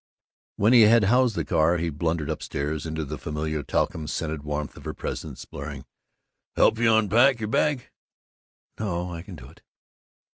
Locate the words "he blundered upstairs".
1.77-2.87